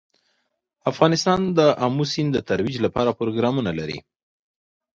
[0.91, 3.99] افغانستان د آمو سیند د ترویج لپاره پروګرامونه لري.